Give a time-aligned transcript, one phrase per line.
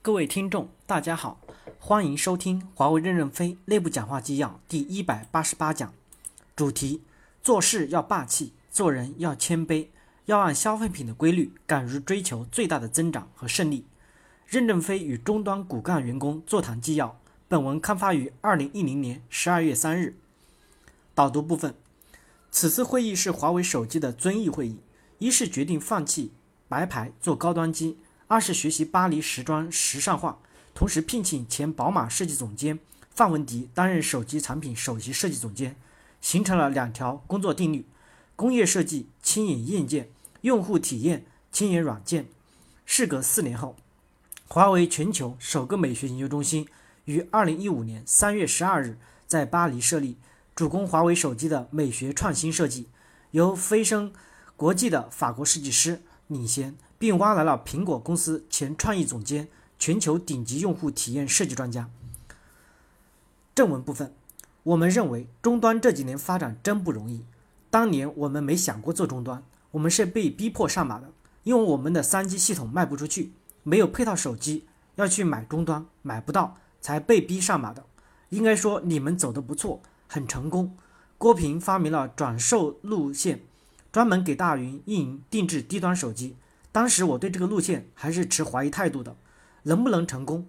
[0.00, 1.40] 各位听众，大家好，
[1.80, 5.92] 欢迎收听华为任正非内部讲话纪要第一百八十八讲，
[6.54, 7.02] 主题：
[7.42, 9.88] 做事要霸气，做人要谦卑，
[10.26, 13.84] 要按消费品的规律，敢于追求最大的增长和胜利。
[14.46, 20.16] 任正非与终端骨干员工座谈纪要，本文刊发于二零一零年十二月三日。
[21.12, 21.74] 导读部分：
[22.52, 24.78] 此次会议是华为手机的遵义会议，
[25.18, 26.30] 一是决定放弃
[26.68, 27.98] 白牌做高端机。
[28.30, 30.38] 二是学习巴黎时装时尚化，
[30.74, 32.78] 同时聘请前宝马设计总监
[33.14, 35.74] 范文迪担任手机产品首席设计总监，
[36.20, 37.86] 形成了两条工作定律：
[38.36, 40.10] 工业设计轻盈硬件，
[40.42, 42.26] 用户体验轻盈软件。
[42.84, 43.74] 事隔四年后，
[44.46, 46.68] 华为全球首个美学研究中心
[47.06, 50.18] 于二零一五年三月十二日在巴黎设立，
[50.54, 52.88] 主攻华为手机的美学创新设计，
[53.30, 54.12] 由飞升
[54.54, 56.76] 国际的法国设计师领衔。
[56.98, 59.48] 并挖来了苹果公司前创意总监、
[59.78, 61.88] 全球顶级用户体验设计专家。
[63.54, 64.12] 正文部分，
[64.64, 67.24] 我们认为终端这几年发展真不容易。
[67.70, 71.10] 当年我们没想过做终端，我们是被逼迫上马的，
[71.42, 77.84] 因为我们的三 G 系统卖不出去，没有配套手机，要去买终端，买不到，才被逼上马的。
[78.30, 80.76] 应该说你们走得不错，很成功。
[81.16, 83.42] 郭平发明了转售路线，
[83.90, 86.36] 专门给大云运营定制低端手机。
[86.70, 89.16] 当时我对这个路线还是持怀疑态度的，
[89.64, 90.46] 能不能成功？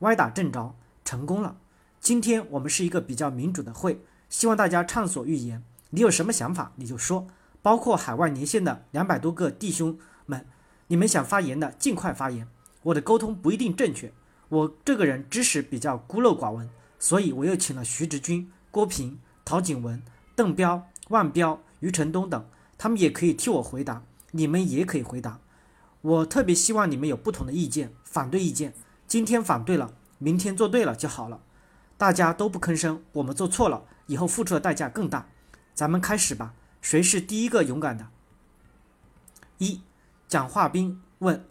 [0.00, 1.56] 歪打正着，成功了。
[2.00, 5.62] 今天我们是一个比较民主的会，希望大家畅所欲言。
[5.90, 7.26] 你有什么想法你就说，
[7.62, 10.46] 包括海外连线的两百多个弟兄们，
[10.88, 12.48] 你们想发言的尽快发言。
[12.82, 14.12] 我的沟通不一定正确，
[14.48, 20.02] 我这个人知识比较孤陋寡闻，所以我又请了徐直军、郭平、陶景文、
[20.34, 22.46] 邓彪、万彪、余承东等，
[22.78, 25.38] 他们也可以替我回答，你们也可以回答。
[26.02, 28.72] 我特别希望你们有不同的意见、反对意见。
[29.06, 31.40] 今天反对了，明天做对了就好了。
[31.98, 35.28] 大家都不吭声，我们做错了，以后付出的代价更大。
[35.74, 36.54] 咱们开始吧。
[36.80, 38.08] 谁是第一个勇敢的？
[39.58, 39.82] 一，
[40.26, 41.44] 蒋化斌问：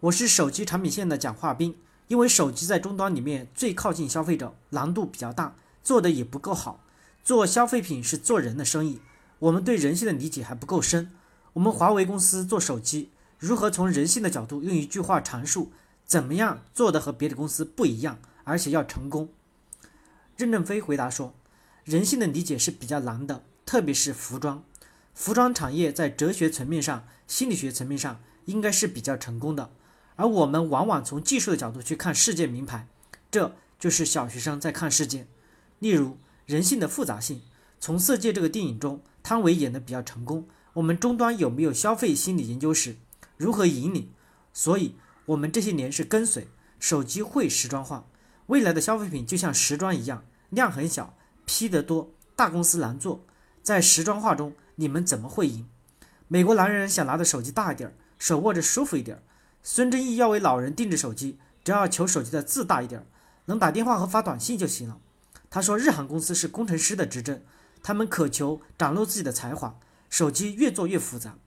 [0.00, 1.76] 我是手机产品线的蒋化斌，
[2.08, 6.82] 因为手机在终端里面最靠近消费者，难度比较大，做的也不够好。
[7.22, 9.02] 做消费品是做人的生意，
[9.40, 11.12] 我们对人性的理解还不够深。
[11.52, 13.10] 我们华为公司做手机。
[13.40, 15.72] 如何从人性的角度用一句话阐述
[16.04, 19.30] 怎么样做的和别的公司不一样，而且要成功？
[20.36, 21.34] 任正非回答说
[21.84, 24.62] ：“人性的理解是比较难的，特别是服装，
[25.14, 29.70] 服装产业在哲学层面上、心理学层面上应该是比较成功的，
[30.16, 32.86] 而我们往往从技术的角度去看世界名牌，
[33.30, 35.26] 这就是小学生在看世界。
[35.78, 37.40] 例如人性的复杂性，
[37.80, 40.46] 从《色戒》这个电影中，汤唯演的比较成功。
[40.74, 42.96] 我们终端有没有消费心理研究室？”
[43.40, 44.12] 如何引领？
[44.52, 48.06] 所以，我们这些年是跟随手机会时装化，
[48.48, 53.24] 未来的消费品就像时装一样，量很小，批得多，大公司难做。
[53.62, 55.66] 在时装化中，你们怎么会赢？
[56.28, 59.22] 美国男人想拿的手机大一点儿，手握着舒服一点儿。
[59.62, 63.06] 孙正义要为老人定制手机，只要求手机的字大一点儿，
[63.46, 64.98] 能打电话和发短信就行了。
[65.48, 67.42] 他说，日韩公司是工程师的执政，
[67.82, 69.78] 他们渴求展露自己的才华，
[70.10, 71.38] 手机越做越复杂。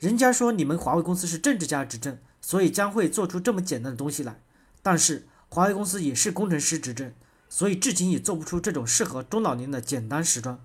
[0.00, 4.40] 人家说你们华为公司是政治家执政，所以将会做出这么简单的东西来。
[4.80, 7.12] 但是华为公司也是工程师执政，
[7.50, 10.58] 所以至今也做不出这种适合中老年的简单时装。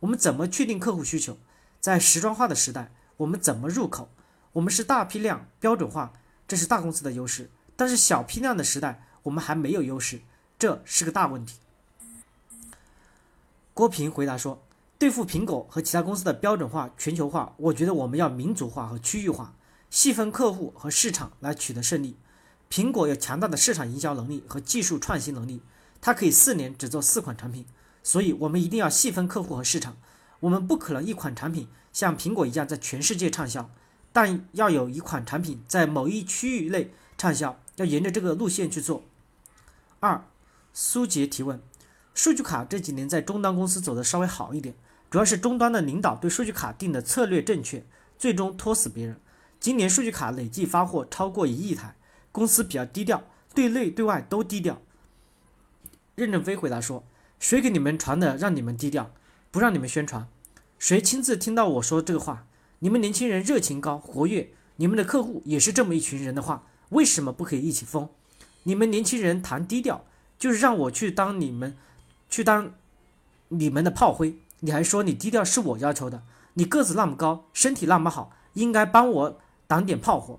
[0.00, 1.36] 我们怎么确定客户需求？
[1.80, 4.08] 在时装化的时代，我们怎么入口？
[4.52, 6.14] 我们是大批量标准化，
[6.48, 7.50] 这是大公司的优势。
[7.76, 10.22] 但是小批量的时代，我们还没有优势，
[10.58, 11.58] 这是个大问题。
[13.74, 14.62] 郭平回答说。
[15.02, 19.52] 对付苹果和其他公司的标准化、全球化，我觉得我们要民族化和区域化，
[19.90, 22.16] 细分客户和市场来取得胜利。
[22.70, 25.60] 苹果有强大的市场营销能力和技术创新能力，
[26.00, 27.66] 它可以四年只做四款产品，
[28.04, 29.96] 所以我们一定要细分客户和市场。
[30.38, 33.68] 我们不可能一款产品像苹果一样在全世界畅销，
[34.12, 39.02] 但要有一款产品在某一区域内畅销，要沿着这个路线去做。
[39.98, 40.24] 二，
[40.72, 41.60] 苏杰提问：
[42.14, 44.76] 数据卡这几年在终端公司走的稍微好一点。
[45.12, 47.84] 主要是终端的领导对数据卡定的策略正确，
[48.18, 49.20] 最终拖死别人。
[49.60, 51.94] 今年数据卡累计发货超过一亿台，
[52.32, 53.22] 公司比较低调，
[53.54, 54.80] 对内对外都低调。
[56.14, 57.04] 任正非回答说
[57.38, 59.10] ：“谁给你们传的让你们低调，
[59.50, 60.26] 不让你们宣传？
[60.78, 62.46] 谁亲自听到我说这个话？
[62.78, 68.08] 你们年轻人热情高，活跃，你们的客户也是这么一群人的话，为什么不可以一起疯？
[68.62, 70.06] 你们年轻人谈低调，
[70.38, 71.76] 就是让我去当你们，
[72.30, 72.72] 去当
[73.48, 76.22] 你们的炮灰。”你还说你低调是我要求的？
[76.54, 80.38] 你个子那么高，身体那么好，应该帮我挡点炮火。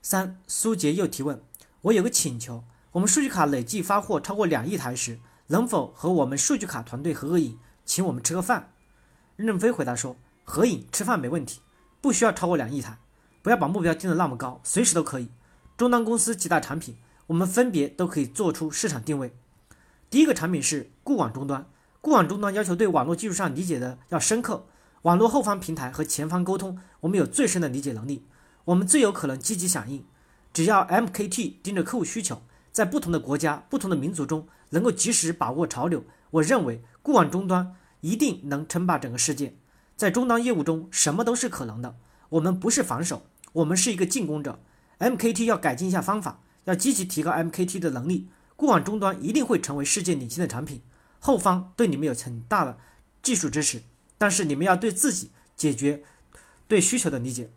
[0.00, 1.42] 三，苏杰又提问：
[1.82, 5.18] 我有个请求，我们数据卡累计发货超过两亿台时，
[5.48, 8.72] 能否和我们数据卡团队合个影，请我们吃个饭？
[9.36, 11.60] 任正非回答说：合影吃饭没问题，
[12.00, 12.98] 不需要超过两亿台，
[13.42, 15.28] 不要把目标定得那么高，随时都可以。
[15.76, 16.96] 终端公司几大产品，
[17.26, 19.34] 我们分别都可以做出市场定位。
[20.08, 21.66] 第一个产品是固网终端，
[22.02, 24.66] 固网终端要求对网络技术上理解的要深刻，
[25.02, 28.26] 网络后方平台和前方沟通，我们有最深的理解能力。
[28.64, 30.04] 我们最有可能积极响应，
[30.52, 36.02] 只要 MKT 盯着客户需求，在不同的国家、不同的民族中能够及时把握潮流，
[36.32, 39.54] 我认为固网终端一定能称霸整个世界。
[39.96, 41.94] 在终端业务中，什么都是可能的。
[42.30, 43.22] 我们不是防守，
[43.52, 44.58] 我们是一个进攻者。
[44.98, 48.28] MKT 要改进一下方法，要积极提高 MKT 的能力。
[48.56, 50.82] 固网终端一定会成为世界领先的产品。
[51.24, 52.76] 后方对你们有很大的
[53.22, 53.80] 技术支持，
[54.18, 56.02] 但是你们要对自己解决
[56.66, 57.48] 对需求的理解。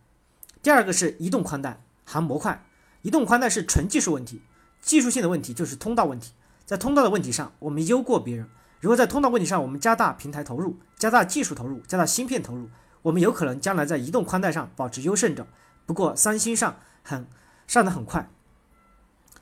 [0.62, 2.64] 第二个是移动宽带含模块，
[3.02, 4.40] 移动宽带是纯技术问题，
[4.80, 6.34] 技术性的问题就是通道问题。
[6.64, 8.48] 在通道的问题上，我们优过别人。
[8.82, 12.70] 如果在通道问题上，我们加大平台投入，加大技术投入，加大芯片投入，
[13.02, 15.48] 我们有可能将来在移动宽带上保持优胜者。
[15.88, 17.28] 不过三星上很
[17.66, 18.30] 上的很快。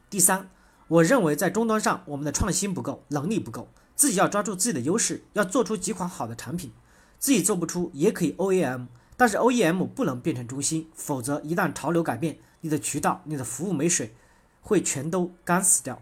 [0.10, 0.50] 第三，
[0.88, 6.72] 我认为在终端上，我们的创新不够，能力不够，自己要抓住自己的优势，要做出几款好的产品。
[7.20, 8.88] 自己做不出也可以 OEM。
[9.16, 14.16] 但是 OEM 不能变成中心，否则一旦潮流改变，你的渠道、你的服务没水，
[14.62, 16.02] 会全都干死掉。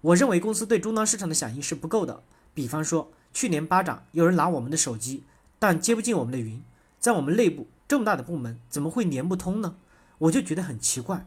[0.00, 2.22] 我认为公司对终端市场的响应是不够的。
[2.54, 5.24] 比方说，去年巴掌有人拿我们的手机，
[5.58, 6.62] 但接不进我们的云，
[6.98, 9.76] 在我们内部这么大的部门，怎么会连不通呢？
[10.18, 11.26] 我就觉得很奇怪。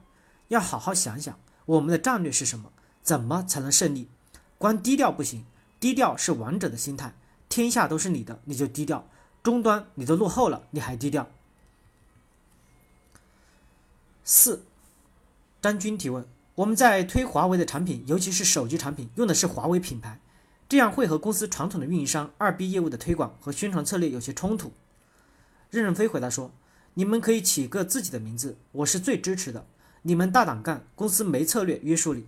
[0.50, 2.72] 要好好想想，我们的战略是什么？
[3.04, 4.10] 怎么才能胜利？
[4.58, 5.46] 光低调不行，
[5.84, 7.14] 低调是王者的心态，
[7.50, 9.06] 天下都是你的，你就低调。
[9.44, 11.30] 终端你都落后了，你还低调？
[14.24, 14.64] 四，
[15.62, 16.26] 张军提问：
[16.56, 20.22] 我们在推华为的产品，尤其是手机产品，用的是华为品牌，
[20.70, 24.72] 这样会和公司传统的运营商二 B 业务的推广和宣传策略有些冲突。
[25.70, 26.54] 任正非回答说：
[26.94, 29.66] 你们可以起个自己的名字，我是最支持的。
[30.04, 32.26] 你们大胆干，公司没策略约束你。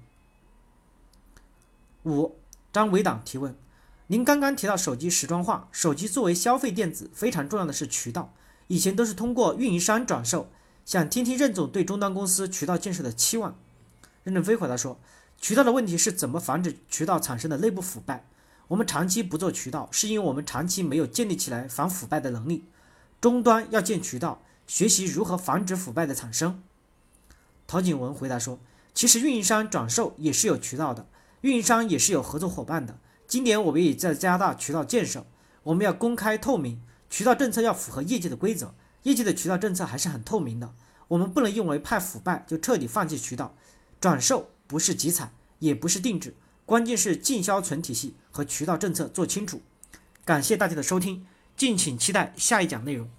[2.03, 2.35] 五，
[2.75, 3.55] 张伟党提问。
[4.07, 8.33] 您刚刚提到手机时装化，手机作为消费电子，非常重要的是渠道，
[8.67, 10.51] 以前都是通过运营商转售。
[10.83, 13.57] 想听听任总对终端公司渠道建设的期望。
[14.25, 14.99] 任正非回答说，
[15.39, 18.25] 渠道的问题是怎么防止渠道产生的内部腐败。
[18.67, 22.65] 我们长期不做渠道，是因为我们长期没有建立起来防腐败的能力。
[23.21, 26.61] 终端要建渠道，学习如何防止腐败的产生。
[27.65, 28.59] 陶景文回答说，
[28.93, 31.07] 其实运营商转售也是有渠道的，
[31.41, 32.99] 运营商也是有合作伙伴的。
[33.27, 35.25] 今年我们也在加大渠道建设，
[35.63, 38.73] 我们要公开透明，渠道政策要符合业界的规则，
[39.03, 40.73] 业界的渠道政策还是很透明的。
[41.07, 43.55] 我们不能因为怕腐败就彻底放弃渠道，
[43.99, 46.35] 转售不是集采，也不是定制，
[46.65, 49.61] 关键是进销存体系和渠道政策做清楚。
[50.23, 53.09] 感谢大家的收听，敬请期待下一讲内容。